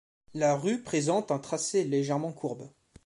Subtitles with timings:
[0.33, 2.67] La rue présente un tracé légèrement courbe.